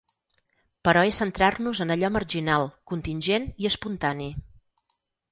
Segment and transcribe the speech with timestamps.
[0.87, 4.31] Però és centrar-nos en allò marginal, contingent i espontani.